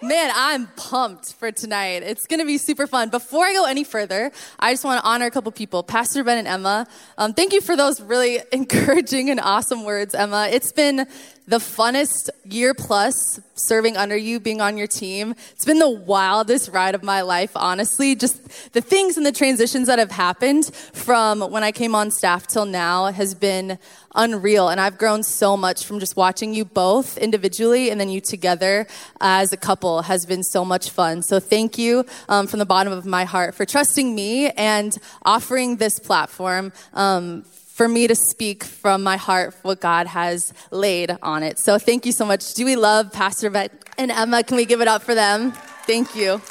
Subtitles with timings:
[0.00, 2.04] Man, I'm pumped for tonight.
[2.04, 3.08] It's going to be super fun.
[3.08, 5.82] Before I go any further, I just want to honor a couple people.
[5.82, 6.86] Pastor Ben and Emma,
[7.16, 10.48] um, thank you for those really encouraging and awesome words, Emma.
[10.52, 11.08] It's been
[11.48, 15.34] the funnest year plus serving under you, being on your team.
[15.52, 18.14] It's been the wildest ride of my life, honestly.
[18.14, 22.46] Just the things and the transitions that have happened from when I came on staff
[22.46, 23.78] till now has been
[24.14, 24.68] unreal.
[24.68, 28.86] And I've grown so much from just watching you both individually and then you together
[29.18, 31.22] as a couple has been so much fun.
[31.22, 35.76] So thank you um, from the bottom of my heart for trusting me and offering
[35.76, 36.74] this platform.
[36.92, 37.44] Um,
[37.78, 41.60] for me to speak from my heart what God has laid on it.
[41.60, 42.54] So thank you so much.
[42.54, 44.42] Do we love Pastor Ben and Emma?
[44.42, 45.52] Can we give it up for them?
[45.86, 46.42] Thank you.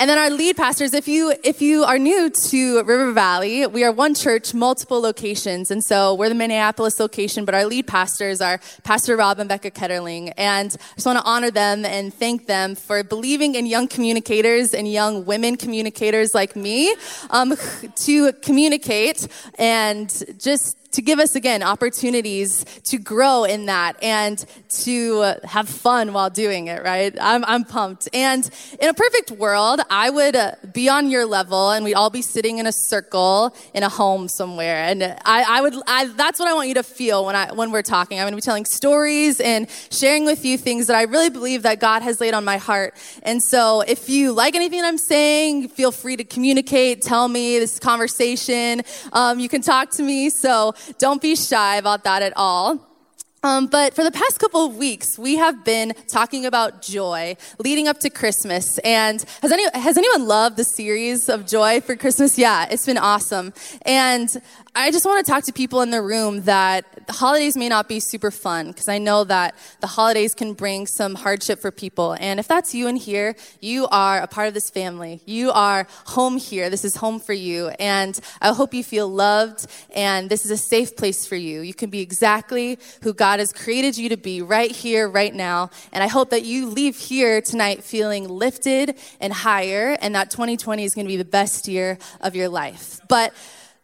[0.00, 3.84] And then our lead pastors, if you if you are new to River Valley, we
[3.84, 5.70] are one church, multiple locations.
[5.70, 9.70] And so we're the Minneapolis location, but our lead pastors are Pastor Rob and Becca
[9.70, 10.32] Ketterling.
[10.38, 14.72] And I just want to honor them and thank them for believing in young communicators
[14.72, 16.96] and young women communicators like me
[17.28, 17.54] um,
[17.96, 25.34] to communicate and just to give us again opportunities to grow in that and to
[25.44, 27.16] have fun while doing it, right?
[27.20, 28.08] I'm, I'm pumped.
[28.12, 28.48] And
[28.80, 32.22] in a perfect world, I would uh, be on your level and we'd all be
[32.22, 34.84] sitting in a circle in a home somewhere.
[34.84, 37.70] And I, I would, I, that's what I want you to feel when I, when
[37.70, 38.18] we're talking.
[38.18, 41.62] I'm going to be telling stories and sharing with you things that I really believe
[41.62, 42.94] that God has laid on my heart.
[43.22, 47.78] And so if you like anything I'm saying, feel free to communicate, tell me this
[47.78, 48.82] conversation.
[49.12, 50.30] Um, you can talk to me.
[50.30, 52.86] So don't be shy about that at all.
[53.42, 57.88] Um, but for the past couple of weeks, we have been talking about joy leading
[57.88, 58.76] up to Christmas.
[58.78, 62.36] And has, any, has anyone loved the series of joy for Christmas?
[62.36, 63.54] Yeah, it's been awesome.
[63.82, 64.28] And
[64.72, 67.88] I just want to talk to people in the room that the holidays may not
[67.88, 72.16] be super fun because I know that the holidays can bring some hardship for people.
[72.20, 75.22] And if that's you in here, you are a part of this family.
[75.26, 76.70] You are home here.
[76.70, 77.70] This is home for you.
[77.80, 81.62] And I hope you feel loved and this is a safe place for you.
[81.62, 85.70] You can be exactly who God has created you to be right here, right now.
[85.92, 90.84] And I hope that you leave here tonight feeling lifted and higher and that 2020
[90.84, 93.00] is going to be the best year of your life.
[93.08, 93.34] But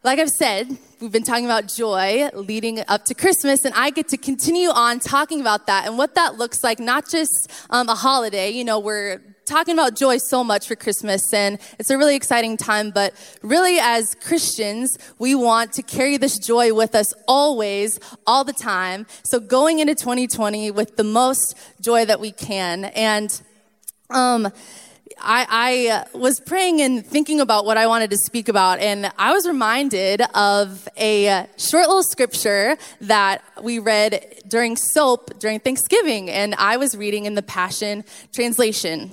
[0.06, 0.68] like I've said,
[1.00, 5.00] we've been talking about joy leading up to Christmas, and I get to continue on
[5.00, 8.50] talking about that and what that looks like, not just um, a holiday.
[8.50, 12.56] You know, we're talking about joy so much for Christmas, and it's a really exciting
[12.56, 18.44] time, but really, as Christians, we want to carry this joy with us always, all
[18.44, 19.08] the time.
[19.24, 22.84] So, going into 2020 with the most joy that we can.
[22.84, 23.42] And,
[24.10, 24.52] um,
[25.18, 29.10] I, I, uh, was praying and thinking about what I wanted to speak about, and
[29.18, 36.28] I was reminded of a short little scripture that we read during SOAP during Thanksgiving,
[36.30, 39.12] and I was reading in the Passion Translation.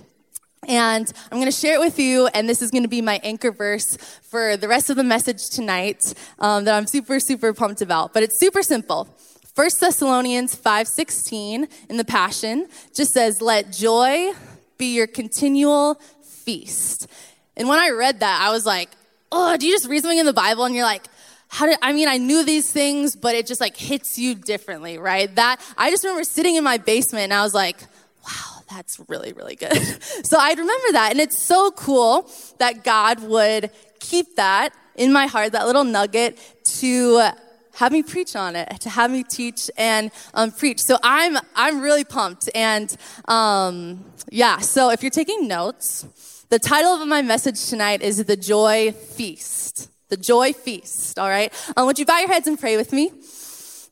[0.67, 3.19] And I'm going to share it with you, and this is going to be my
[3.23, 7.81] anchor verse for the rest of the message tonight um, that I'm super, super pumped
[7.81, 8.13] about.
[8.13, 9.07] But it's super simple.
[9.55, 14.31] 1 Thessalonians 5:16 in the Passion just says, "Let joy,
[14.78, 17.07] be your continual feast.
[17.56, 18.89] And when I read that, I was like,
[19.31, 21.06] oh, do you just read something in the Bible and you're like,
[21.47, 24.97] how did, I mean, I knew these things, but it just like hits you differently,
[24.97, 25.33] right?
[25.35, 27.79] That, I just remember sitting in my basement and I was like,
[28.25, 29.72] wow, that's really, really good.
[30.25, 31.09] so I remember that.
[31.12, 33.69] And it's so cool that God would
[34.00, 36.39] keep that in my heart, that little nugget
[36.79, 37.29] to
[37.75, 40.79] have me preach on it, to have me teach and um, preach.
[40.81, 42.95] So I'm I'm really pumped, and
[43.28, 44.59] um, yeah.
[44.59, 46.06] So if you're taking notes,
[46.50, 49.89] the title of my message tonight is the Joy Feast.
[50.09, 51.18] The Joy Feast.
[51.18, 51.51] All right.
[51.75, 53.12] Um, would you bow your heads and pray with me?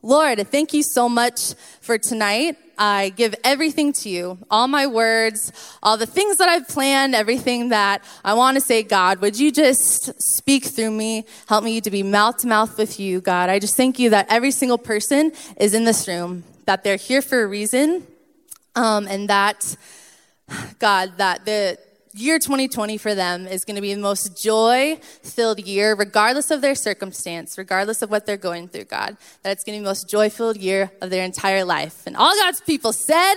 [0.04, 2.56] Lord, thank you so much for tonight.
[2.76, 7.68] I give everything to you, all my words, all the things that I've planned, everything
[7.68, 9.20] that I want to say, God.
[9.20, 11.24] Would you just speak through me?
[11.46, 13.48] Help me to be mouth to mouth with you, God.
[13.48, 17.22] I just thank you that every single person is in this room, that they're here
[17.22, 18.04] for a reason,
[18.74, 19.76] um, and that,
[20.80, 21.78] God, that the
[22.14, 26.60] year 2020 for them is going to be the most joy filled year, regardless of
[26.60, 29.16] their circumstance, regardless of what they're going through, God.
[29.42, 32.06] That it's going to be the most joy filled year of their entire life.
[32.06, 33.36] And all God's people said,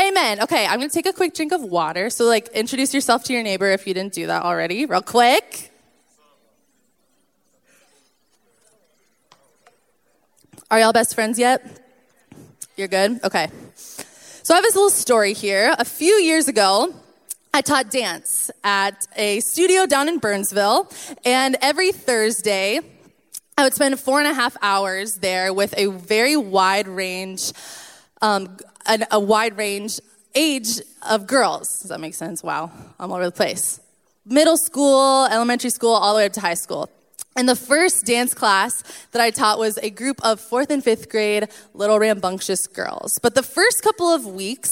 [0.00, 0.42] Amen.
[0.42, 2.08] Okay, I'm gonna take a quick drink of water.
[2.08, 5.70] So, like, introduce yourself to your neighbor if you didn't do that already, real quick.
[10.70, 11.62] Are y'all best friends yet?
[12.76, 13.22] You're good?
[13.22, 13.48] Okay.
[13.74, 15.74] So, I have this little story here.
[15.78, 16.94] A few years ago,
[17.54, 20.90] I taught dance at a studio down in Burnsville,
[21.22, 22.80] and every Thursday,
[23.58, 27.52] I would spend four and a half hours there with a very wide range,
[28.22, 28.56] um,
[28.86, 30.00] a, a wide range
[30.34, 31.80] age of girls.
[31.80, 32.42] Does that make sense?
[32.42, 33.80] Wow, I'm all over the place.
[34.24, 36.88] Middle school, elementary school, all the way up to high school.
[37.36, 41.10] And the first dance class that I taught was a group of fourth and fifth
[41.10, 43.12] grade little rambunctious girls.
[43.20, 44.70] But the first couple of weeks,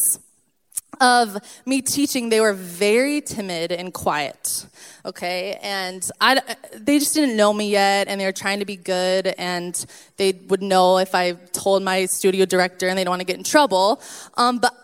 [1.01, 1.37] of
[1.67, 4.67] me teaching, they were very timid and quiet.
[5.05, 6.41] Okay, and I,
[6.75, 9.75] they just didn't know me yet, and they were trying to be good, and
[10.19, 13.37] they would know if I told my studio director, and they don't want to get
[13.37, 14.03] in trouble.
[14.37, 14.75] Um, but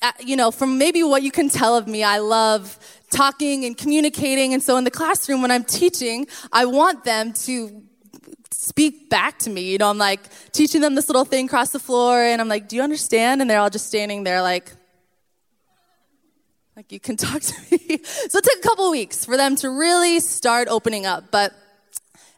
[0.00, 2.78] uh, you know, from maybe what you can tell of me, I love
[3.10, 7.82] talking and communicating, and so in the classroom when I'm teaching, I want them to
[8.50, 9.72] speak back to me.
[9.72, 10.20] You know, I'm like
[10.52, 13.50] teaching them this little thing across the floor, and I'm like, "Do you understand?" And
[13.50, 14.72] they're all just standing there, like,
[16.78, 17.98] like, you can talk to me.
[18.04, 21.24] so it took a couple weeks for them to really start opening up.
[21.32, 21.52] But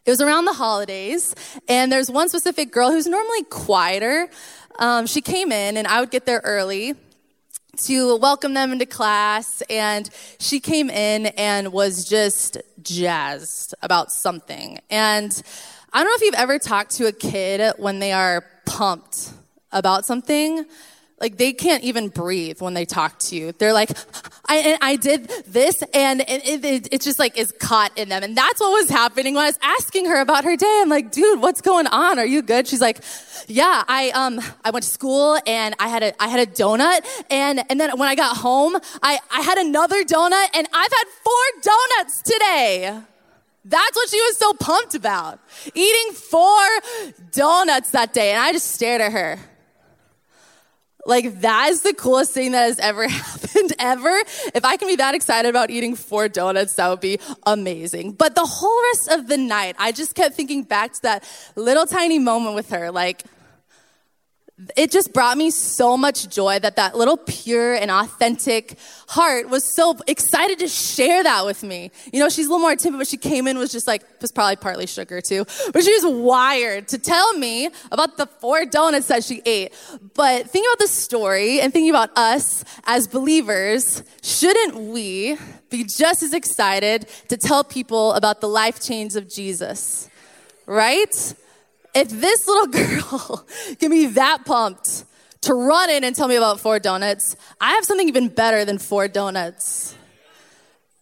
[0.06, 1.34] it was around the holidays,
[1.68, 4.30] and there's one specific girl who's normally quieter.
[4.78, 6.94] Um, she came in, and I would get there early
[7.82, 9.62] to welcome them into class.
[9.68, 10.08] And
[10.38, 14.78] she came in and was just jazzed about something.
[14.88, 15.42] And
[15.92, 19.34] I don't know if you've ever talked to a kid when they are pumped
[19.70, 20.64] about something
[21.20, 23.52] like they can't even breathe when they talk to you.
[23.52, 23.90] They're like,
[24.48, 28.22] I, I did this, and it, it, it, just like is caught in them.
[28.22, 30.80] And that's what was happening when I was asking her about her day.
[30.82, 32.18] I'm like, dude, what's going on?
[32.18, 32.66] Are you good?
[32.66, 33.00] She's like,
[33.46, 37.04] yeah, I um I went to school and I had a I had a donut,
[37.30, 41.04] and and then when I got home, I I had another donut, and I've had
[41.22, 43.00] four donuts today.
[43.62, 45.38] That's what she was so pumped about.
[45.74, 46.66] Eating four
[47.30, 48.30] donuts that day.
[48.30, 49.38] And I just stared at her.
[51.06, 54.22] Like, that is the coolest thing that has ever happened, ever.
[54.54, 58.12] If I can be that excited about eating four donuts, that would be amazing.
[58.12, 61.24] But the whole rest of the night, I just kept thinking back to that
[61.56, 62.90] little tiny moment with her.
[62.90, 63.24] Like,
[64.76, 68.76] it just brought me so much joy that that little pure and authentic
[69.08, 71.90] heart was so excited to share that with me.
[72.12, 74.32] You know, she's a little more timid, but she came in was just like, was
[74.32, 79.06] probably partly sugar too, but she was wired to tell me about the four donuts
[79.06, 79.72] that she ate.
[80.14, 85.38] But thinking about the story and thinking about us as believers, shouldn't we
[85.70, 90.08] be just as excited to tell people about the life change of Jesus?
[90.66, 91.34] Right?
[91.94, 92.66] If this little
[93.00, 93.46] girl
[93.78, 95.04] can be that pumped
[95.42, 98.78] to run in and tell me about four donuts, I have something even better than
[98.78, 99.94] four donuts.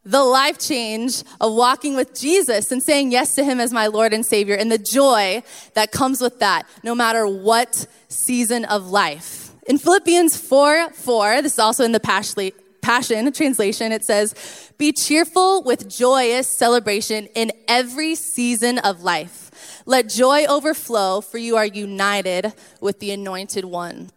[0.04, 4.14] The life change of walking with Jesus and saying yes to Him as my Lord
[4.14, 5.42] and Savior, and the joy
[5.74, 9.52] that comes with that, no matter what season of life.
[9.66, 15.62] In Philippians 4 4, this is also in the Passion translation, it says, Be cheerful
[15.62, 19.47] with joyous celebration in every season of life
[19.88, 24.10] let joy overflow, for you are united with the anointed one.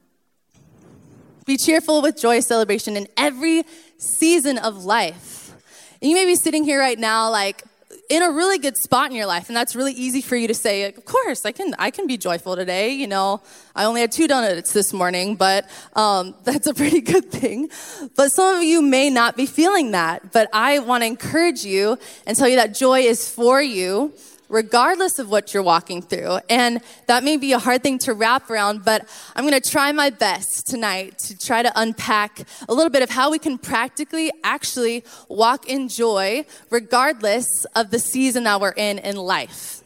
[1.46, 3.64] Be cheerful with joy celebration in every
[3.98, 5.54] season of life.
[6.02, 7.64] And you may be sitting here right now, like,
[8.10, 10.54] in a really good spot in your life and that's really easy for you to
[10.54, 13.42] say of course i can i can be joyful today you know
[13.76, 17.70] i only had two donuts this morning but um, that's a pretty good thing
[18.18, 21.98] but some of you may not be feeling that but i want to encourage you
[22.28, 24.14] and tell you that joy is for you
[24.52, 26.40] regardless of what you're walking through.
[26.50, 29.92] And that may be a hard thing to wrap around, but I'm going to try
[29.94, 34.30] my best tonight to try to unpack a little bit of how we can practically
[34.44, 39.82] actually walk in joy regardless of the season that we're in in life.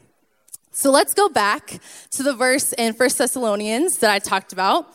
[0.72, 1.79] So let's go back
[2.12, 4.88] to the verse in 1 Thessalonians that I talked about.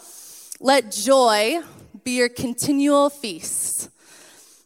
[0.59, 1.61] Let joy
[2.05, 3.89] be your continual feast.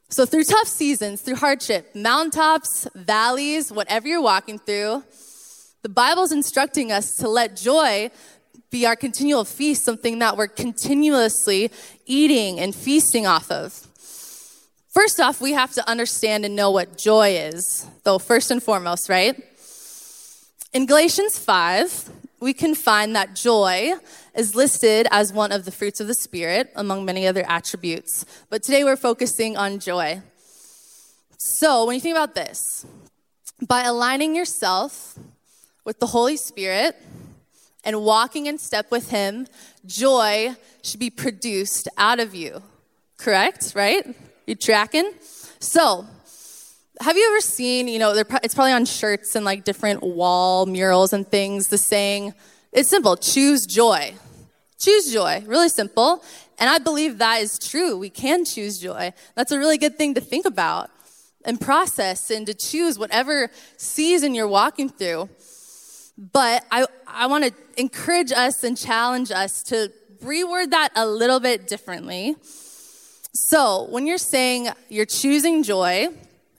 [0.09, 5.03] So, through tough seasons, through hardship, mountaintops, valleys, whatever you're walking through,
[5.83, 8.11] the Bible's instructing us to let joy
[8.71, 11.71] be our continual feast, something that we're continuously
[12.07, 13.73] eating and feasting off of.
[14.91, 19.09] First off, we have to understand and know what joy is, though, first and foremost,
[19.09, 19.41] right?
[20.73, 23.95] In Galatians 5, we can find that joy
[24.35, 28.25] is listed as one of the fruits of the Spirit among many other attributes.
[28.51, 30.23] But today we're focusing on joy.
[31.39, 32.87] So when you think about this,
[33.67, 35.19] by aligning yourself
[35.85, 36.97] with the Holy Spirit
[37.85, 39.47] and walking in step with Him,
[39.87, 42.63] joy should be produced out of you
[43.25, 43.73] correct?
[43.75, 44.07] Right?
[44.47, 45.11] You tracking?
[45.59, 46.07] So,
[47.01, 51.13] have you ever seen, you know, it's probably on shirts and like different wall murals
[51.13, 52.35] and things, the saying,
[52.73, 54.15] it's simple, choose joy.
[54.85, 56.23] Choose joy, really simple.
[56.59, 57.97] And I believe that is true.
[57.97, 59.15] We can choose joy.
[59.35, 60.91] That's a really good thing to think about
[61.43, 65.31] and process and to choose whatever season you're walking through.
[66.19, 69.91] But I, I want to encourage us and challenge us to
[70.23, 72.37] reword that a little bit differently.
[73.33, 76.09] So when you're saying you're choosing joy,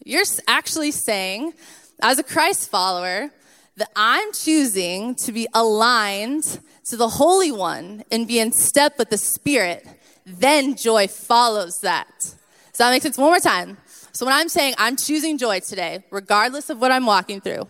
[0.04, 1.54] you're actually saying,
[2.02, 3.30] as a Christ follower,
[3.78, 9.10] that I'm choosing to be aligned to the Holy One and be in step with
[9.10, 9.86] the Spirit.
[10.26, 12.14] Then joy follows that.
[12.20, 13.18] Does that make sense?
[13.18, 13.78] One more time.
[14.12, 17.68] So when I'm saying I'm choosing joy today, regardless of what I'm walking through,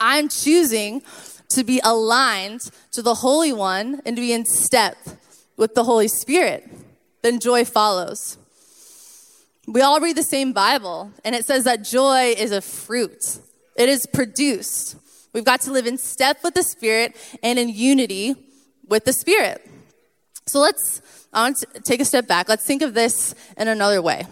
[0.00, 1.02] I'm choosing
[1.50, 4.96] to be aligned to the Holy One and to be in step
[5.56, 6.68] with the Holy Spirit.
[7.22, 8.38] Then joy follows.
[9.66, 13.38] We all read the same Bible, and it says that joy is a fruit.
[13.76, 14.96] It is produced.
[15.32, 18.34] We've got to live in step with the Spirit and in unity
[18.86, 19.66] with the Spirit.
[20.46, 21.00] So let's,
[21.32, 22.48] I want to take a step back.
[22.48, 24.24] Let's think of this in another way,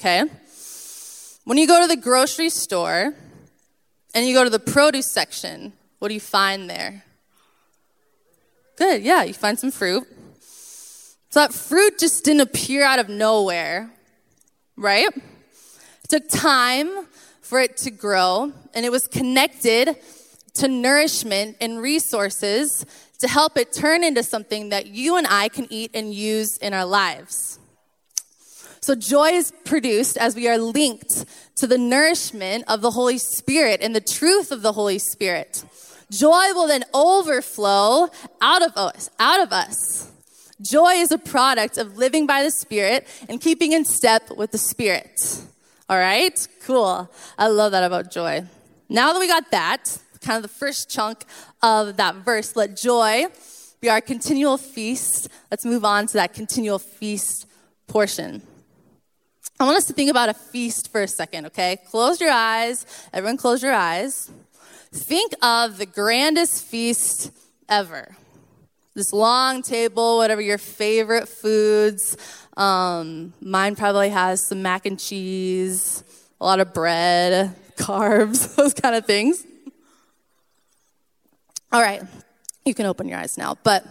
[0.00, 0.24] okay?
[1.44, 3.14] When you go to the grocery store
[4.14, 7.04] and you go to the produce section, what do you find there?
[8.76, 10.04] Good, yeah, you find some fruit.
[11.30, 13.90] So that fruit just didn't appear out of nowhere
[14.76, 15.08] right?
[15.14, 17.06] It took time
[17.40, 19.96] for it to grow, and it was connected
[20.54, 22.84] to nourishment and resources
[23.18, 26.74] to help it turn into something that you and I can eat and use in
[26.74, 27.58] our lives.
[28.80, 31.24] So, joy is produced as we are linked
[31.56, 35.64] to the nourishment of the Holy Spirit and the truth of the Holy Spirit.
[36.10, 38.08] Joy will then overflow
[38.40, 40.10] out of us, out of us.
[40.60, 44.58] Joy is a product of living by the Spirit and keeping in step with the
[44.58, 45.42] Spirit.
[45.88, 46.48] All right?
[46.64, 47.08] Cool.
[47.38, 48.44] I love that about joy.
[48.88, 51.24] Now that we got that, kind of the first chunk
[51.62, 53.26] of that verse, let joy
[53.80, 55.28] be our continual feast.
[55.50, 57.46] Let's move on to that continual feast
[57.86, 58.42] portion.
[59.58, 61.78] I want us to think about a feast for a second, okay?
[61.90, 62.86] Close your eyes.
[63.12, 64.30] Everyone, close your eyes.
[64.92, 67.30] Think of the grandest feast
[67.68, 68.16] ever
[68.94, 72.16] this long table, whatever your favorite foods.
[72.56, 76.04] Um, mine probably has some mac and cheese,
[76.40, 79.44] a lot of bread, carbs, those kind of things.
[81.72, 82.02] All right,
[82.66, 83.56] you can open your eyes now.
[83.62, 83.86] But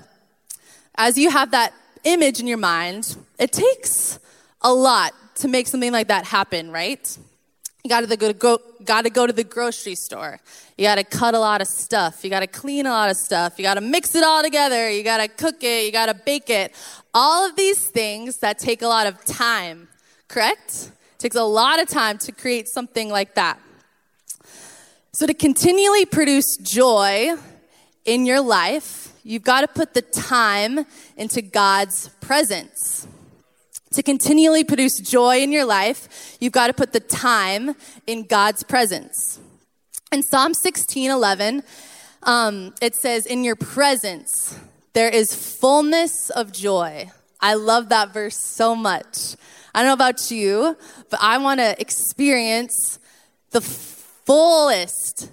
[0.94, 1.74] as you have that
[2.04, 4.20] image in your mind, it takes
[4.62, 7.18] a lot to make something like that happen, right?
[7.84, 10.40] You gotta go, go, gotta go to the grocery store.
[10.78, 12.24] You gotta cut a lot of stuff.
[12.24, 13.58] You gotta clean a lot of stuff.
[13.58, 14.92] You gotta mix it all together.
[14.92, 15.88] You gotta cook it.
[15.88, 16.76] You gotta bake it.
[17.16, 19.88] All of these things that take a lot of time,
[20.28, 20.92] correct?
[21.18, 23.60] Takes a lot of time to create something like that.
[25.14, 27.36] So to continually produce joy
[28.06, 30.86] in your life, you've got to put the time
[31.18, 33.08] into God's presence.
[33.94, 37.76] To continually produce joy in your life, you've got to put the time
[38.08, 39.40] in God's presence.
[40.12, 41.64] In Psalm 16 11,
[42.24, 44.58] um, it says, In your presence,
[44.94, 47.12] there is fullness of joy.
[47.40, 49.36] I love that verse so much.
[49.74, 50.78] I don't know about you,
[51.10, 53.00] but I want to experience
[53.52, 55.30] the fullest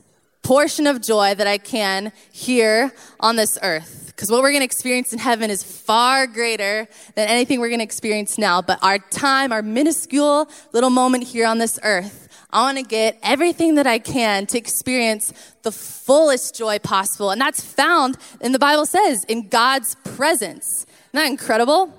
[0.48, 2.90] portion of joy that I can here
[3.20, 4.04] on this earth.
[4.06, 7.80] Because what we're going to experience in heaven is far greater than anything we're going
[7.80, 8.62] to experience now.
[8.62, 13.18] But our time, our minuscule little moment here on this earth, I want to get
[13.22, 17.30] everything that I can to experience the fullest joy possible.
[17.30, 20.86] And that's found, and the Bible says, in God's presence.
[20.86, 21.92] Isn't that incredible?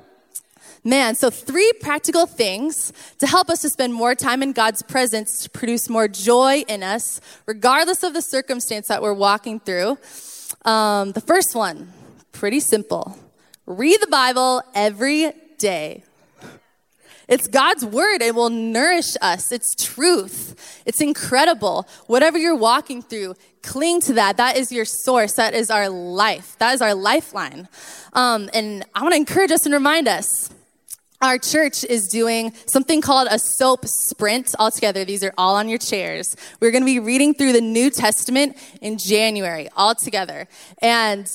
[0.89, 5.43] Man, so three practical things to help us to spend more time in God's presence
[5.43, 10.00] to produce more joy in us, regardless of the circumstance that we're walking through.
[10.65, 11.93] Um, the first one,
[12.39, 13.17] Pretty simple.
[13.65, 16.03] Read the Bible every day.
[17.27, 18.22] It's God's word.
[18.22, 19.51] It will nourish us.
[19.51, 20.81] It's truth.
[20.86, 21.86] It's incredible.
[22.08, 24.38] Whatever you're walking through, cling to that.
[24.38, 25.34] That is your source.
[25.34, 26.55] That is our life.
[26.60, 27.67] That is our lifeline.
[28.13, 30.50] Um, and I want to encourage us and remind us
[31.21, 35.03] our church is doing something called a soap sprint altogether.
[35.03, 36.35] These are all on your chairs.
[36.59, 40.47] We're going to be reading through the New Testament in January all together.
[40.81, 41.25] And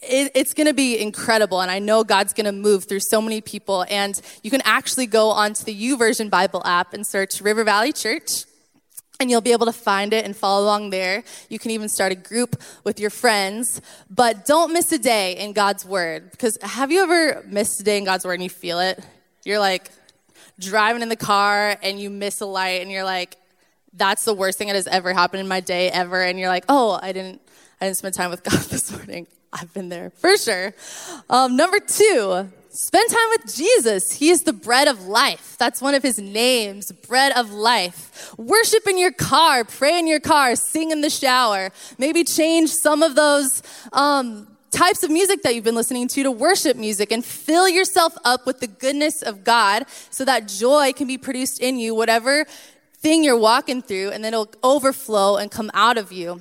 [0.00, 1.60] it, it's going to be incredible.
[1.60, 3.84] And I know God's going to move through so many people.
[3.88, 8.44] And you can actually go onto the YouVersion Bible app and search River Valley Church
[9.20, 11.22] and you'll be able to find it and follow along there.
[11.48, 13.80] You can even start a group with your friends,
[14.10, 17.98] but don't miss a day in God's Word because have you ever missed a day
[17.98, 19.00] in God's Word and you feel it?
[19.44, 19.90] You're like
[20.58, 23.36] driving in the car and you miss a light and you're like,
[23.92, 26.22] that's the worst thing that has ever happened in my day ever.
[26.22, 27.40] And you're like, oh, I didn't,
[27.80, 29.26] I didn't spend time with God this morning.
[29.52, 30.72] I've been there for sure.
[31.28, 34.12] Um, number two, spend time with Jesus.
[34.12, 35.56] He is the bread of life.
[35.58, 38.34] That's one of his names, bread of life.
[38.38, 41.70] Worship in your car, pray in your car, sing in the shower.
[41.98, 46.30] Maybe change some of those um, types of music that you've been listening to to
[46.30, 51.06] worship music and fill yourself up with the goodness of God so that joy can
[51.06, 52.46] be produced in you, whatever
[52.96, 56.40] thing you're walking through, and then it'll overflow and come out of you.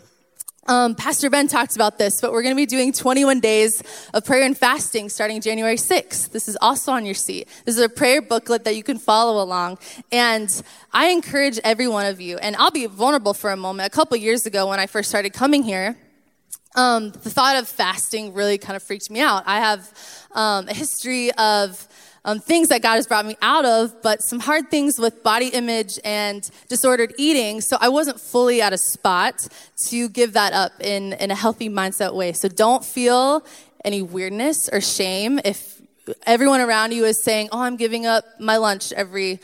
[0.68, 3.82] Um, Pastor Ben talked about this, but we're going to be doing 21 days
[4.14, 6.30] of prayer and fasting starting January 6th.
[6.32, 7.48] This is also on your seat.
[7.66, 9.80] This is a prayer booklet that you can follow along.
[10.12, 10.50] And
[10.94, 13.88] I encourage every one of you, and I'll be vulnerable for a moment.
[13.88, 15.98] A couple years ago, when I first started coming here,
[16.76, 19.44] um, the thought of fasting really kind of freaked me out.
[19.46, 21.88] I have um, a history of
[22.24, 25.48] um, things that God has brought me out of, but some hard things with body
[25.48, 27.62] image and disordered eating.
[27.62, 29.48] So I wasn't fully at a spot
[29.88, 32.34] to give that up in, in a healthy mindset way.
[32.34, 33.44] So don't feel
[33.84, 35.82] any weirdness or shame if
[36.26, 39.40] everyone around you is saying, "Oh, I'm giving up my lunch every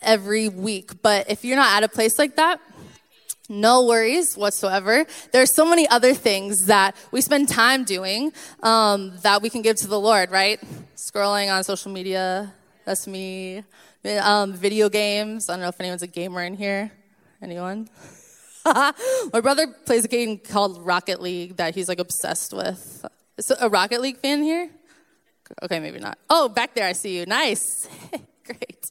[0.00, 2.60] every week." But if you're not at a place like that,
[3.52, 5.04] no worries whatsoever.
[5.30, 8.32] There are so many other things that we spend time doing
[8.62, 10.58] um, that we can give to the Lord, right?
[10.96, 12.52] Scrolling on social media,
[12.84, 13.62] that's me.
[14.04, 16.90] Um, video games, I don't know if anyone's a gamer in here.
[17.40, 17.88] Anyone?
[18.64, 23.04] My brother plays a game called Rocket League that he's like obsessed with.
[23.36, 24.70] Is a Rocket League fan here?
[25.62, 26.18] Okay, maybe not.
[26.30, 27.26] Oh, back there, I see you.
[27.26, 27.88] Nice.
[28.46, 28.90] Great.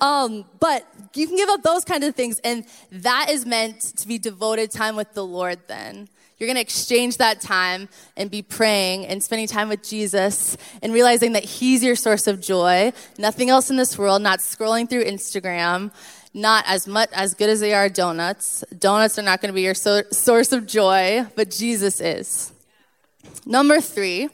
[0.00, 4.08] Um, but you can give up those kind of things, and that is meant to
[4.08, 6.08] be devoted time with the Lord then.
[6.38, 10.92] You're going to exchange that time and be praying and spending time with Jesus and
[10.92, 12.92] realizing that He's your source of joy.
[13.16, 15.92] Nothing else in this world, not scrolling through Instagram,
[16.34, 18.62] not as much as good as they are donuts.
[18.78, 22.52] Donuts are not going to be your so- source of joy, but Jesus is.
[23.46, 24.28] Number three,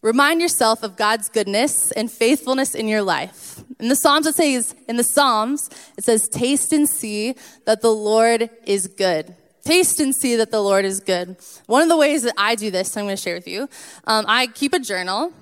[0.00, 3.64] Remind yourself of God's goodness and faithfulness in your life.
[3.80, 7.34] In the Psalms, it says, in the Psalms, it says, taste and see
[7.64, 9.34] that the Lord is good.
[9.64, 11.36] Taste and see that the Lord is good.
[11.66, 13.68] One of the ways that I do this, I'm going to share with you.
[14.06, 15.32] Um, I keep a journal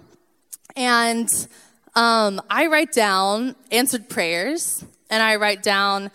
[0.75, 1.29] and
[1.95, 6.11] um, I write down answered prayers and I write down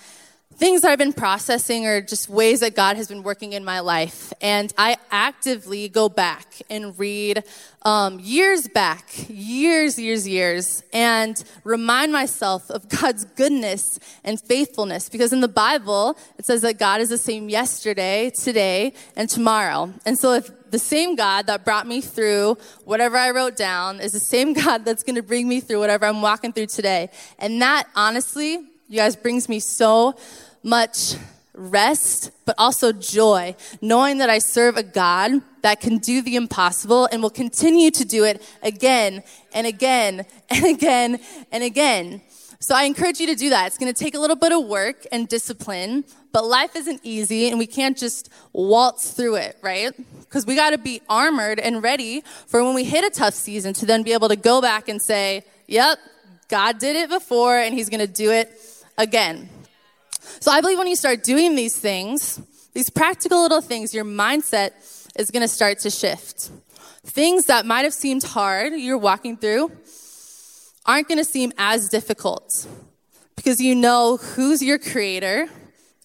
[0.61, 3.79] things that I've been processing or just ways that God has been working in my
[3.79, 4.31] life.
[4.41, 7.43] And I actively go back and read
[7.81, 15.09] um, years back, years, years, years, and remind myself of God's goodness and faithfulness.
[15.09, 19.91] Because in the Bible, it says that God is the same yesterday, today, and tomorrow.
[20.05, 24.11] And so if the same God that brought me through whatever I wrote down is
[24.11, 27.09] the same God that's going to bring me through whatever I'm walking through today.
[27.39, 30.17] And that honestly, you guys, brings me so
[30.63, 31.15] much
[31.53, 37.07] rest, but also joy, knowing that I serve a God that can do the impossible
[37.11, 41.19] and will continue to do it again and again and again
[41.51, 42.21] and again.
[42.59, 43.67] So I encourage you to do that.
[43.67, 47.49] It's going to take a little bit of work and discipline, but life isn't easy
[47.49, 49.91] and we can't just waltz through it, right?
[50.19, 53.73] Because we got to be armored and ready for when we hit a tough season
[53.73, 55.97] to then be able to go back and say, yep,
[56.49, 58.51] God did it before and he's going to do it
[58.95, 59.49] again.
[60.39, 62.39] So I believe when you start doing these things,
[62.73, 64.71] these practical little things, your mindset
[65.17, 66.51] is going to start to shift.
[67.03, 69.71] Things that might have seemed hard you're walking through
[70.85, 72.67] aren't going to seem as difficult
[73.35, 75.47] because you know who's your creator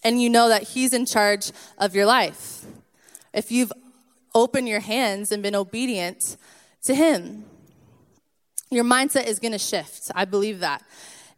[0.02, 2.64] and you know that he's in charge of your life.
[3.35, 3.72] If you've
[4.35, 6.37] opened your hands and been obedient
[6.85, 7.44] to him,
[8.70, 10.11] your mindset is going to shift.
[10.14, 10.83] I believe that.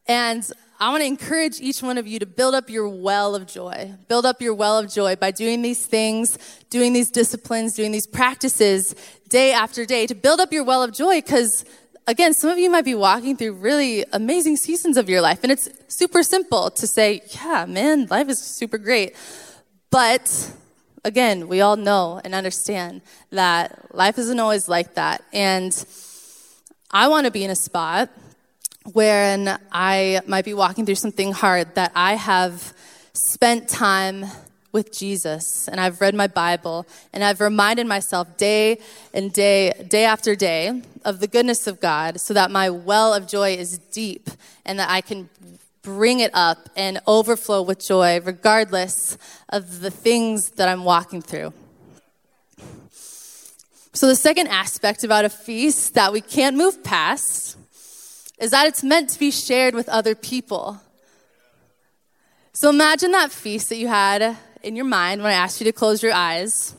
[0.06, 0.48] And
[0.80, 3.94] I want to encourage each one of you to build up your well of joy.
[4.06, 6.38] Build up your well of joy by doing these things,
[6.70, 8.94] doing these disciplines, doing these practices
[9.28, 11.64] day after day to build up your well of joy because
[12.06, 15.50] again, some of you might be walking through really amazing seasons of your life and
[15.50, 19.16] it's super simple to say, yeah, man, life is super great.
[19.90, 20.52] But
[21.04, 25.24] again, we all know and understand that life isn't always like that.
[25.32, 25.72] And
[26.92, 28.10] I want to be in a spot
[28.92, 32.72] when I might be walking through something hard, that I have
[33.12, 34.24] spent time
[34.72, 38.78] with Jesus and I've read my Bible and I've reminded myself day
[39.14, 43.26] and day, day after day of the goodness of God so that my well of
[43.26, 44.30] joy is deep
[44.64, 45.28] and that I can
[45.82, 49.16] bring it up and overflow with joy regardless
[49.48, 51.52] of the things that I'm walking through.
[53.94, 57.57] So, the second aspect about a feast that we can't move past
[58.40, 60.80] is that it's meant to be shared with other people.
[62.52, 65.72] So imagine that feast that you had in your mind when I asked you to
[65.72, 66.74] close your eyes.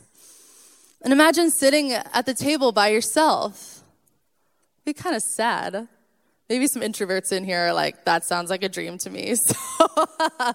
[1.02, 3.82] And imagine sitting at the table by yourself.
[4.84, 5.88] It'd be kind of sad.
[6.50, 9.34] Maybe some introverts in here are like, that sounds like a dream to me.
[9.80, 10.54] So,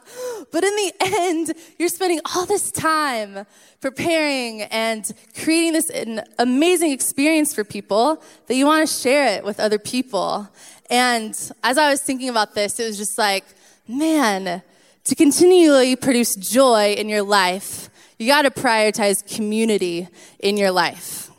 [0.52, 3.48] but in the end, you're spending all this time
[3.82, 5.90] preparing and creating this
[6.38, 10.48] amazing experience for people that you want to share it with other people.
[10.90, 13.46] And as I was thinking about this, it was just like,
[13.88, 14.62] man,
[15.06, 20.08] to continually produce joy in your life, you got to prioritize community
[20.40, 21.30] in your life.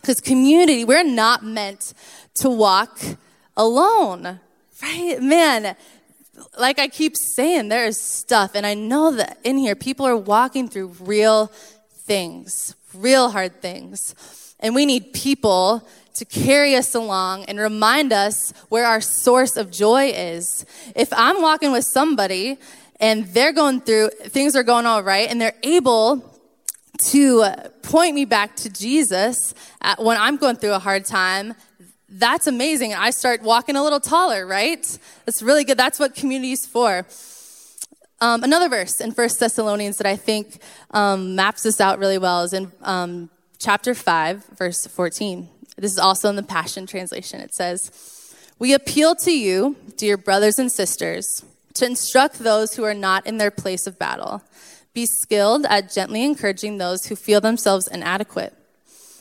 [0.00, 1.94] Because community, we're not meant
[2.34, 2.98] to walk
[3.56, 4.40] alone,
[4.82, 5.20] right?
[5.20, 5.76] Man,
[6.58, 10.16] like I keep saying, there is stuff, and I know that in here, people are
[10.16, 11.52] walking through real
[11.92, 14.14] things, real hard things.
[14.62, 19.70] And we need people to carry us along and remind us where our source of
[19.70, 20.64] joy is.
[20.94, 22.58] If I'm walking with somebody
[23.00, 26.28] and they're going through, things are going all right, and they're able
[27.06, 27.44] to
[27.82, 29.54] point me back to Jesus
[29.98, 31.54] when I'm going through a hard time,
[32.08, 32.94] that's amazing.
[32.94, 34.98] I start walking a little taller, right?
[35.24, 35.78] That's really good.
[35.78, 37.06] That's what community is for.
[38.20, 42.42] Um, another verse in First Thessalonians that I think um, maps this out really well
[42.44, 43.30] is in um,
[43.62, 45.48] chapter 5, verse 14.
[45.76, 47.40] This is also in the Passion Translation.
[47.40, 51.44] It says, We appeal to you, dear brothers and sisters,
[51.74, 54.42] to instruct those who are not in their place of battle.
[54.94, 58.52] Be skilled at gently encouraging those who feel themselves inadequate.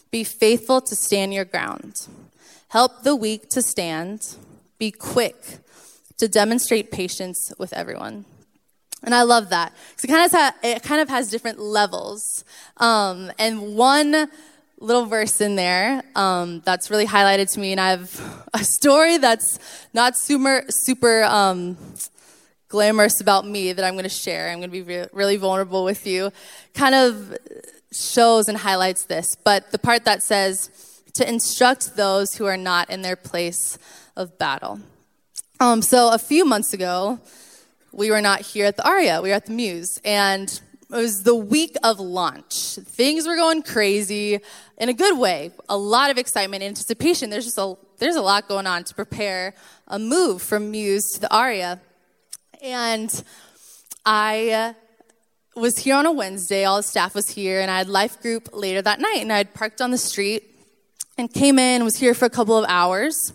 [0.09, 2.07] Be faithful to stand your ground.
[2.69, 4.35] Help the weak to stand.
[4.79, 5.59] Be quick
[6.17, 8.25] to demonstrate patience with everyone.
[9.03, 9.73] And I love that.
[9.89, 12.45] Because it kind of it kind of has different levels.
[12.77, 14.29] Um, and one
[14.81, 19.17] little verse in there um, that's really highlighted to me, and I have a story
[19.17, 19.59] that's
[19.93, 21.77] not super, super um,
[22.67, 24.49] glamorous about me that I'm going to share.
[24.49, 26.31] I'm going to be re- really vulnerable with you.
[26.73, 27.37] Kind of
[27.93, 30.69] shows and highlights this, but the part that says
[31.13, 33.77] to instruct those who are not in their place
[34.15, 34.79] of battle.
[35.59, 37.19] Um, so a few months ago,
[37.91, 41.23] we were not here at the Aria, we were at the Muse, and it was
[41.23, 42.75] the week of launch.
[42.75, 44.39] Things were going crazy
[44.77, 45.51] in a good way.
[45.69, 47.29] A lot of excitement, anticipation.
[47.29, 49.53] There's just a there's a lot going on to prepare
[49.87, 51.79] a move from Muse to the Aria.
[52.63, 53.23] And
[54.05, 54.73] I uh,
[55.55, 58.49] was here on a Wednesday, all the staff was here, and I had life group
[58.53, 60.43] later that night, and I had parked on the street
[61.17, 63.33] and came in, was here for a couple of hours.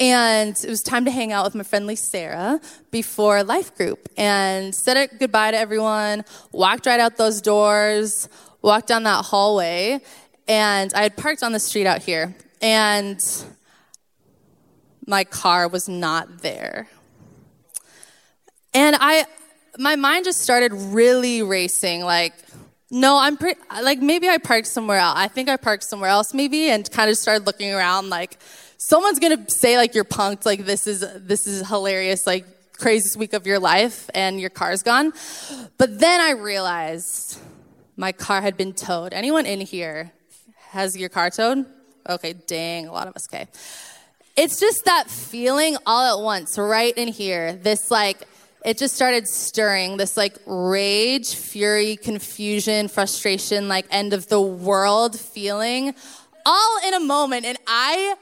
[0.00, 4.74] And it was time to hang out with my friendly Sarah before life group and
[4.74, 8.28] said goodbye to everyone, walked right out those doors,
[8.60, 10.00] walked down that hallway,
[10.48, 12.34] and I had parked on the street out here.
[12.60, 13.20] And
[15.06, 16.88] my car was not there.
[18.72, 19.26] And I,
[19.78, 22.02] my mind just started really racing.
[22.02, 22.32] Like,
[22.90, 25.18] no, I'm pretty, like, maybe I parked somewhere else.
[25.18, 28.08] I think I parked somewhere else, maybe, and kind of started looking around.
[28.08, 28.38] Like,
[28.76, 30.46] someone's gonna say, like, you're punked.
[30.46, 32.26] Like, this is, this is hilarious.
[32.26, 35.12] Like, craziest week of your life, and your car's gone.
[35.78, 37.38] But then I realized
[37.96, 39.12] my car had been towed.
[39.12, 40.12] Anyone in here
[40.70, 41.66] has your car towed?
[42.08, 43.46] Okay, dang, a lot of us, okay.
[44.36, 47.52] It's just that feeling all at once, right in here.
[47.54, 48.26] This, like,
[48.64, 55.20] it just started stirring this like rage, fury, confusion, frustration, like end of the world
[55.20, 55.94] feeling
[56.46, 57.44] all in a moment.
[57.44, 58.14] And I,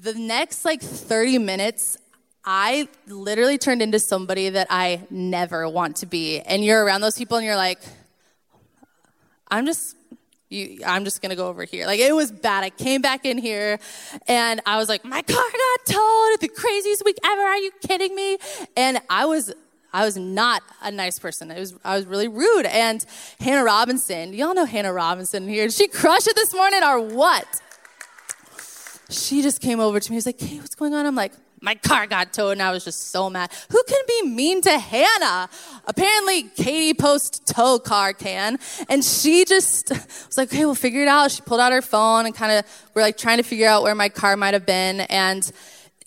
[0.00, 1.98] the next like 30 minutes,
[2.44, 6.40] I literally turned into somebody that I never want to be.
[6.40, 7.80] And you're around those people and you're like,
[9.48, 9.96] I'm just
[10.50, 11.86] you, I'm just gonna go over here.
[11.86, 12.64] Like it was bad.
[12.64, 13.78] I came back in here
[14.26, 16.40] and I was like, my car got towed.
[16.40, 17.42] The craziest week ever.
[17.42, 18.38] Are you kidding me?
[18.76, 19.52] And I was
[19.92, 21.50] I was not a nice person.
[21.50, 22.66] I was, I was really rude.
[22.66, 23.04] And
[23.40, 25.70] Hannah Robinson, y'all know Hannah Robinson here.
[25.70, 27.46] She crushed it this morning or what?
[29.10, 30.14] She just came over to me.
[30.14, 31.06] She was like, hey, what's going on?
[31.06, 33.50] I'm like, my car got towed and I was just so mad.
[33.70, 35.48] Who can be mean to Hannah?
[35.86, 38.58] Apparently, Katie Post tow car can.
[38.88, 41.30] And she just was like, okay, we'll figure it out.
[41.30, 43.94] She pulled out her phone and kind of, we're like trying to figure out where
[43.94, 45.00] my car might have been.
[45.00, 45.50] And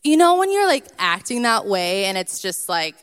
[0.03, 2.95] you know, when you're like acting that way and it's just like,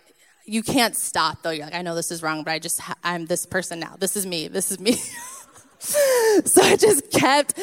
[0.44, 1.50] you can't stop though.
[1.50, 3.96] You're like, I know this is wrong, but I just, I'm this person now.
[3.98, 4.48] This is me.
[4.48, 4.92] This is me.
[5.78, 7.58] so I just kept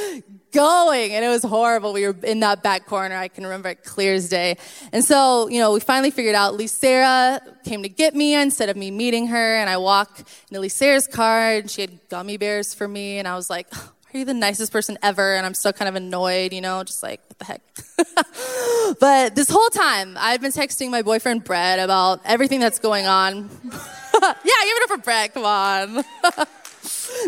[0.55, 1.93] going and it was horrible.
[1.93, 3.15] We were in that back corner.
[3.15, 4.57] I can remember it clear as day.
[4.91, 8.77] And so, you know, we finally figured out Sarah came to get me instead of
[8.77, 9.55] me meeting her.
[9.57, 13.19] And I walk into Sarah's car and she had gummy bears for me.
[13.19, 13.67] And I was like,
[14.15, 15.35] are you're the nicest person ever.
[15.35, 18.97] And I'm still kind of annoyed, you know, just like, what the heck?
[18.99, 23.35] but this whole time, I've been texting my boyfriend, Brett, about everything that's going on.
[23.73, 26.03] yeah, give it up for Brett, come on.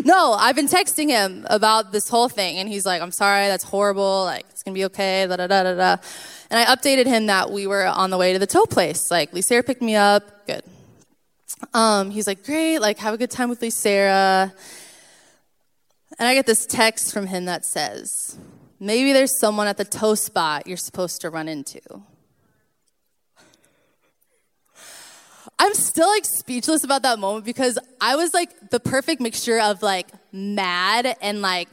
[0.04, 3.64] no, I've been texting him about this whole thing, and he's like, I'm sorry, that's
[3.64, 4.24] horrible.
[4.24, 5.96] Like, it's gonna be okay, da da da da da.
[6.50, 9.10] And I updated him that we were on the way to the tow place.
[9.10, 10.62] Like, Sarah picked me up, good.
[11.74, 14.52] Um, he's like, great, like, have a good time with Sarah.
[16.18, 18.36] And I get this text from him that says,
[18.80, 21.80] maybe there's someone at the tow spot you're supposed to run into.
[25.58, 29.82] I'm still like speechless about that moment because I was like the perfect mixture of
[29.82, 31.68] like mad and like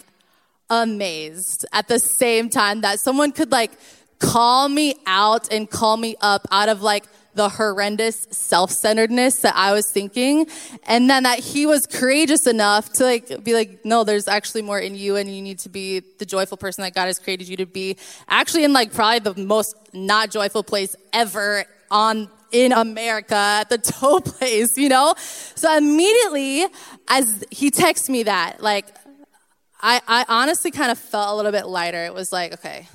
[0.69, 3.71] amazed at the same time that someone could like
[4.17, 9.73] call me out and call me up out of like the horrendous self-centeredness that I
[9.73, 10.47] was thinking.
[10.87, 14.79] And then that he was courageous enough to like be like, no, there's actually more
[14.79, 17.57] in you and you need to be the joyful person that God has created you
[17.57, 17.97] to be.
[18.29, 23.77] Actually in like probably the most not joyful place ever on in America at the
[23.99, 25.13] tow place, you know?
[25.17, 26.65] So immediately
[27.07, 28.85] as he texted me that, like
[29.81, 32.05] I, I honestly kind of felt a little bit lighter.
[32.05, 32.87] It was like, okay,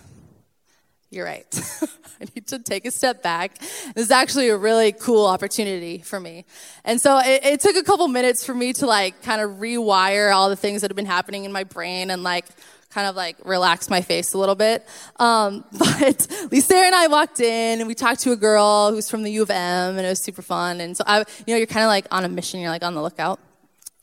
[1.10, 1.46] you're right.
[2.22, 3.58] I need to take a step back.
[3.58, 6.46] This is actually a really cool opportunity for me.
[6.84, 10.34] And so it, it, took a couple minutes for me to like kind of rewire
[10.34, 12.46] all the things that have been happening in my brain and like
[12.90, 14.86] kind of like relax my face a little bit.
[15.16, 19.22] Um, but Lisa and I walked in and we talked to a girl who's from
[19.22, 20.80] the U of M and it was super fun.
[20.80, 22.60] And so I, you know, you're kind of like on a mission.
[22.60, 23.40] You're like on the lookout.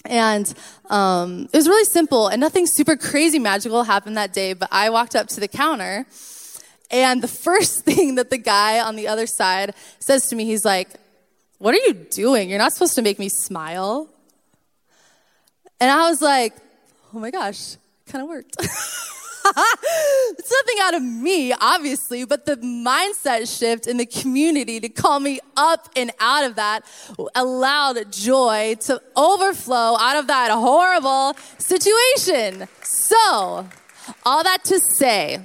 [0.05, 0.51] And
[0.89, 4.53] um, it was really simple and nothing super crazy magical happened that day.
[4.53, 6.05] But I walked up to the counter
[6.89, 10.63] and the first thing that the guy on the other side says to me, he's
[10.63, 10.89] like,
[11.57, 12.49] What are you doing?
[12.49, 14.09] You're not supposed to make me smile.
[15.79, 16.55] And I was like,
[17.13, 17.75] Oh my gosh,
[18.07, 18.55] kind of worked.
[19.55, 25.19] it's nothing out of me, obviously, but the mindset shift in the community to call
[25.19, 26.85] me up and out of that
[27.35, 32.67] allowed joy to overflow out of that horrible situation.
[32.83, 33.67] So,
[34.25, 35.39] all that to say,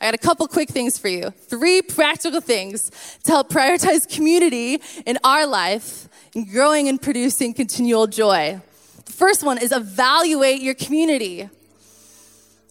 [0.00, 1.30] I got a couple quick things for you.
[1.30, 2.90] Three practical things
[3.24, 8.60] to help prioritize community in our life and growing and producing continual joy.
[9.06, 11.48] The first one is evaluate your community.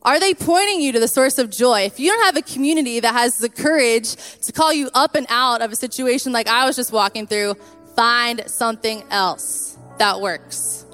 [0.06, 1.82] Are they pointing you to the source of joy?
[1.82, 5.26] If you don't have a community that has the courage to call you up and
[5.30, 7.56] out of a situation like I was just walking through,
[7.96, 10.86] find something else that works.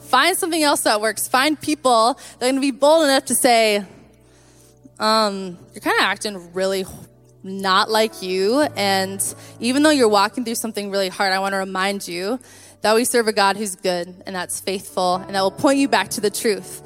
[0.00, 1.28] Find something else that works.
[1.28, 3.84] Find people that are going to be bold enough to say,
[4.98, 6.86] um, you're kind of acting really
[7.42, 8.62] not like you.
[8.76, 9.22] And
[9.60, 12.40] even though you're walking through something really hard, I want to remind you
[12.80, 15.88] that we serve a God who's good and that's faithful and that will point you
[15.88, 16.80] back to the truth.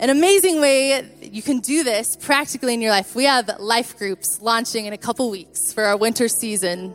[0.00, 3.14] An amazing way you can do this practically in your life.
[3.14, 6.92] We have life groups launching in a couple weeks for our winter season.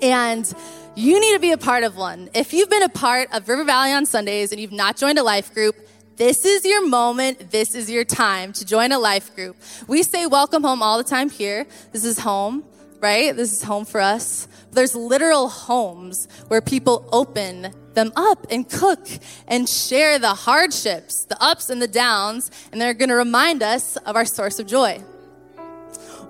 [0.00, 0.52] And
[0.96, 2.28] you need to be a part of one.
[2.34, 5.22] If you've been a part of River Valley on Sundays and you've not joined a
[5.22, 5.76] life group,
[6.16, 7.52] this is your moment.
[7.52, 9.56] This is your time to join a life group.
[9.86, 11.66] We say welcome home all the time here.
[11.92, 12.64] This is home,
[13.02, 13.34] right?
[13.36, 14.48] This is home for us.
[14.70, 19.06] There's literal homes where people open them up and cook
[19.46, 23.96] and share the hardships, the ups and the downs, and they're going to remind us
[23.98, 24.98] of our source of joy.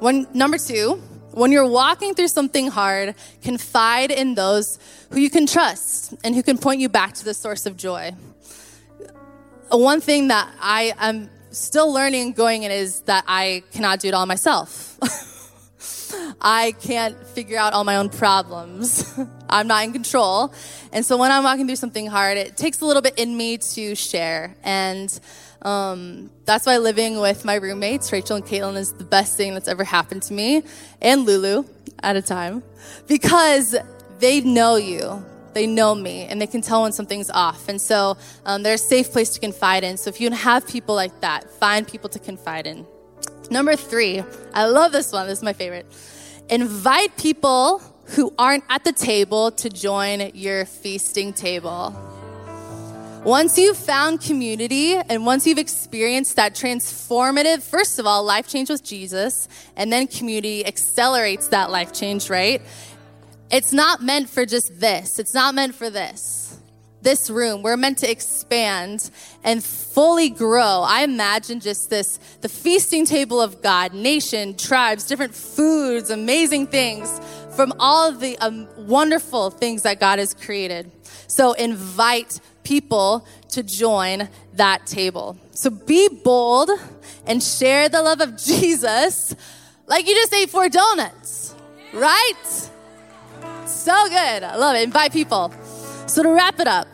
[0.00, 4.78] One, number two, when you're walking through something hard, confide in those
[5.12, 8.12] who you can trust and who can point you back to the source of joy
[9.78, 14.14] one thing that I am still learning going in is that I cannot do it
[14.14, 14.98] all myself.
[16.40, 19.04] I can't figure out all my own problems.
[19.48, 20.52] I'm not in control.
[20.92, 23.58] And so when I'm walking through something hard, it takes a little bit in me
[23.58, 24.56] to share.
[24.62, 25.18] And
[25.62, 29.68] um, that's why living with my roommates, Rachel and Caitlin, is the best thing that's
[29.68, 30.62] ever happened to me,
[31.00, 31.64] and Lulu
[32.02, 32.62] at a time,
[33.06, 33.76] because
[34.18, 35.24] they know you.
[35.52, 37.68] They know me and they can tell when something's off.
[37.68, 39.98] And so um, they're a safe place to confide in.
[39.98, 42.86] So if you have people like that, find people to confide in.
[43.50, 44.22] Number three,
[44.54, 45.26] I love this one.
[45.26, 45.86] This is my favorite.
[46.48, 51.94] Invite people who aren't at the table to join your feasting table.
[53.24, 58.68] Once you've found community and once you've experienced that transformative, first of all, life change
[58.68, 62.60] with Jesus, and then community accelerates that life change, right?
[63.50, 65.20] It's not meant for just this.
[65.20, 66.58] It's not meant for this.
[67.02, 69.10] This room, we're meant to expand
[69.42, 70.82] and fully grow.
[70.86, 77.20] I imagine just this the feasting table of God, nation, tribes, different foods, amazing things
[77.56, 80.90] from all of the um, wonderful things that God has created.
[81.26, 85.36] So invite people to join that table.
[85.50, 86.70] So be bold
[87.26, 89.34] and share the love of Jesus
[89.86, 91.54] like you just ate four donuts,
[91.92, 92.32] right?
[93.66, 94.42] So good.
[94.42, 94.82] I love it.
[94.82, 95.52] Invite people.
[96.06, 96.88] So to wrap it up,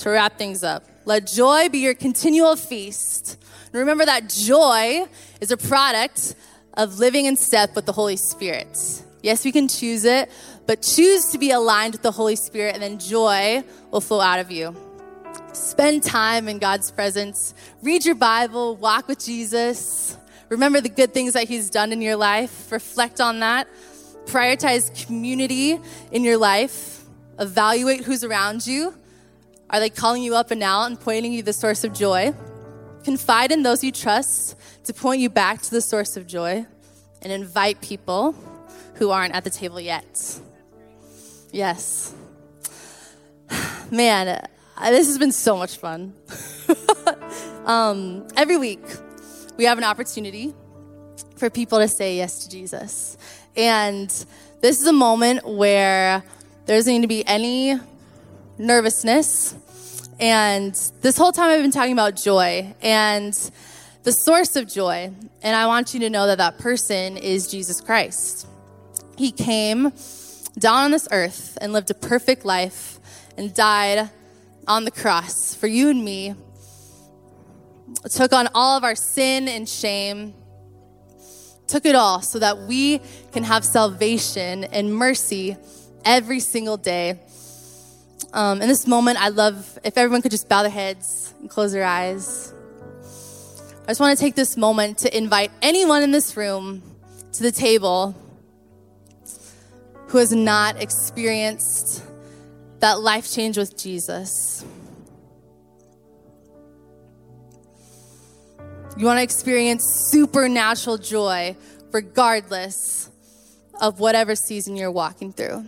[0.00, 3.38] to wrap things up, let joy be your continual feast.
[3.66, 5.06] And remember that joy
[5.40, 6.34] is a product
[6.74, 9.02] of living in step with the Holy Spirit.
[9.22, 10.30] Yes, we can choose it,
[10.66, 14.38] but choose to be aligned with the Holy Spirit, and then joy will flow out
[14.38, 14.74] of you.
[15.52, 17.54] Spend time in God's presence.
[17.82, 20.16] Read your Bible, walk with Jesus.
[20.48, 22.70] Remember the good things that He's done in your life.
[22.72, 23.68] Reflect on that.
[24.26, 25.78] Prioritize community
[26.12, 26.99] in your life.
[27.40, 28.94] Evaluate who's around you.
[29.70, 32.34] Are they calling you up and out and pointing you the source of joy?
[33.02, 36.66] Confide in those you trust to point you back to the source of joy
[37.22, 38.34] and invite people
[38.94, 40.38] who aren't at the table yet.
[41.50, 42.14] Yes.
[43.90, 44.46] Man,
[44.78, 46.12] this has been so much fun.
[47.64, 48.84] um, every week,
[49.56, 50.52] we have an opportunity
[51.36, 53.16] for people to say yes to Jesus.
[53.56, 54.08] And
[54.60, 56.22] this is a moment where
[56.70, 57.76] there's need to be any
[58.56, 59.56] nervousness.
[60.20, 63.34] And this whole time I've been talking about joy and
[64.04, 65.12] the source of joy.
[65.42, 68.46] And I want you to know that that person is Jesus Christ.
[69.18, 69.92] He came
[70.60, 73.00] down on this earth and lived a perfect life
[73.36, 74.08] and died
[74.68, 76.36] on the cross for you and me.
[78.12, 80.34] Took on all of our sin and shame.
[81.66, 83.00] Took it all so that we
[83.32, 85.56] can have salvation and mercy
[86.04, 87.18] every single day.
[88.32, 91.72] Um, in this moment, I'd love if everyone could just bow their heads and close
[91.72, 92.52] their eyes.
[93.84, 96.82] I just want to take this moment to invite anyone in this room
[97.32, 98.14] to the table
[100.08, 102.04] who has not experienced
[102.80, 104.64] that life change with Jesus.
[108.96, 111.56] You want to experience supernatural joy
[111.92, 113.10] regardless
[113.80, 115.64] of whatever season you're walking through.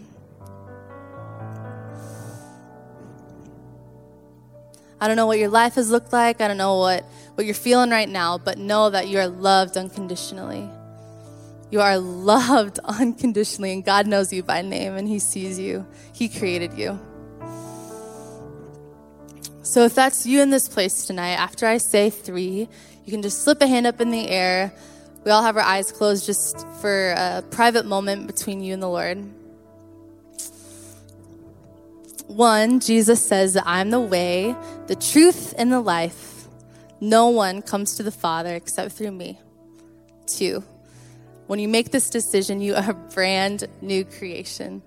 [5.02, 6.40] I don't know what your life has looked like.
[6.40, 7.02] I don't know what,
[7.34, 10.70] what you're feeling right now, but know that you are loved unconditionally.
[11.72, 15.84] You are loved unconditionally, and God knows you by name, and He sees you.
[16.12, 17.00] He created you.
[19.64, 22.68] So, if that's you in this place tonight, after I say three,
[23.04, 24.72] you can just slip a hand up in the air.
[25.24, 28.88] We all have our eyes closed just for a private moment between you and the
[28.88, 29.18] Lord.
[32.32, 36.48] One, Jesus says that I'm the way, the truth, and the life.
[36.98, 39.38] No one comes to the Father except through me.
[40.26, 40.64] Two,
[41.46, 44.82] when you make this decision, you are a brand new creation.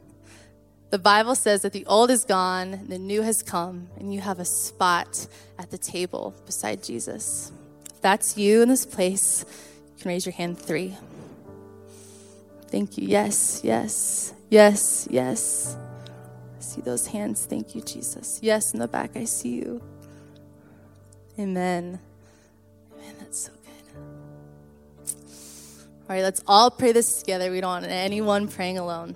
[0.90, 4.40] The Bible says that the old is gone, the new has come, and you have
[4.40, 5.28] a spot
[5.60, 7.52] at the table beside Jesus.
[7.94, 9.46] If that's you in this place,
[9.98, 10.96] you can raise your hand three.
[12.70, 13.08] Thank you.
[13.08, 15.78] Yes, yes, yes, yes.
[16.66, 17.46] See those hands.
[17.46, 18.40] Thank you, Jesus.
[18.42, 19.82] Yes, in the back, I see you.
[21.38, 22.00] Amen.
[22.94, 23.16] Amen.
[23.20, 23.52] That's so
[26.08, 27.50] all right, let's all pray this together.
[27.50, 29.16] We don't want anyone praying alone.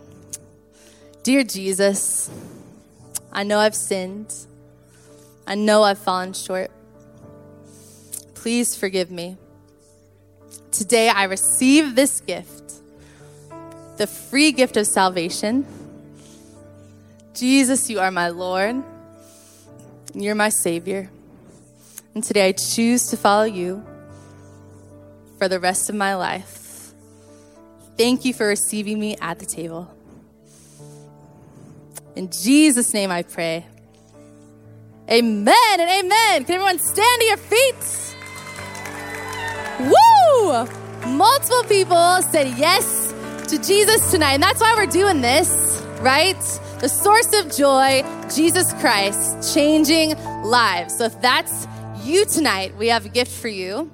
[1.22, 2.32] Dear Jesus,
[3.32, 4.34] I know I've sinned.
[5.46, 6.72] I know I've fallen short.
[8.34, 9.38] Please forgive me.
[10.72, 12.82] Today I receive this gift,
[13.98, 15.68] the free gift of salvation.
[17.40, 18.84] Jesus, you are my Lord.
[20.14, 21.10] You're my Savior.
[22.14, 23.82] And today I choose to follow you
[25.38, 26.92] for the rest of my life.
[27.98, 29.90] Thank you for receiving me at the table.
[32.18, 33.66] In Jesus' name I pray.
[35.10, 36.44] Amen and amen.
[36.44, 38.16] Can everyone stand to your feet?
[39.80, 41.16] Woo!
[41.16, 43.14] Multiple people said yes
[43.48, 44.34] to Jesus tonight.
[44.34, 46.36] And that's why we're doing this, right?
[46.80, 50.16] The source of joy, Jesus Christ, changing
[50.46, 50.98] lives.
[50.98, 51.68] So if that's
[52.06, 53.92] you tonight, we have a gift for you.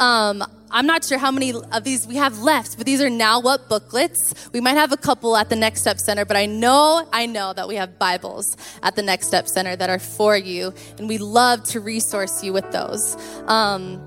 [0.00, 3.40] Um, I'm not sure how many of these we have left, but these are now
[3.40, 4.34] what booklets.
[4.52, 7.52] We might have a couple at the Next Step Center, but I know, I know
[7.52, 11.18] that we have Bibles at the Next Step Center that are for you, and we
[11.18, 13.16] love to resource you with those.
[13.46, 14.02] Um,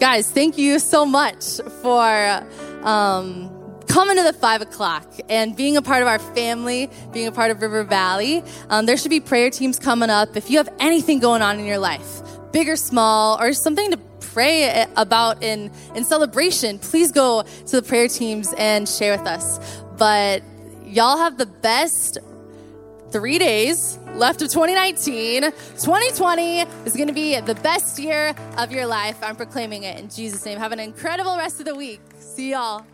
[0.00, 2.44] guys, thank you so much for.
[2.82, 3.57] Um,
[3.88, 7.50] coming to the five o'clock and being a part of our family, being a part
[7.50, 8.42] of River Valley.
[8.70, 10.36] Um, there should be prayer teams coming up.
[10.36, 12.22] If you have anything going on in your life,
[12.52, 17.82] big or small, or something to pray about in, in celebration, please go to the
[17.82, 19.82] prayer teams and share with us.
[19.96, 20.42] But
[20.88, 22.16] Y'all have the best
[23.10, 25.42] three days left of 2019.
[25.42, 29.18] 2020 is going to be the best year of your life.
[29.22, 30.56] I'm proclaiming it in Jesus' name.
[30.58, 32.00] Have an incredible rest of the week.
[32.18, 32.86] See y'all.